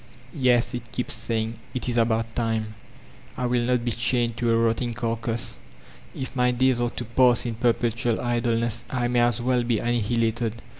—^'•Yes," 0.35 0.73
it 0.73 0.91
keeps 0.91 1.13
saying, 1.13 1.59
"it 1.75 1.87
is 1.87 1.95
about 1.95 2.35
time! 2.35 2.73
I 3.37 3.45
will 3.45 3.61
not 3.63 3.85
be 3.85 3.91
chained 3.91 4.35
to 4.37 4.49
a 4.51 4.57
rotting 4.57 4.95
carcass. 4.95 5.59
If 6.15 6.35
my 6.35 6.49
days 6.49 6.81
are 6.81 6.89
to 6.89 7.05
pass 7.05 7.45
in 7.45 7.53
per 7.53 7.71
pettul 7.73 8.17
idleness 8.19 8.83
I 8.89 9.07
may 9.09 9.19
as 9.19 9.43
well 9.43 9.61
be 9.61 9.77
annihilated. 9.77 10.63